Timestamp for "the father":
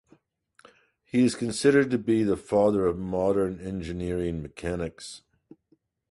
2.23-2.87